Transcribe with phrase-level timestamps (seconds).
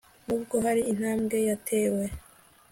[0.25, 2.05] n ubwo hari intambwe yatewe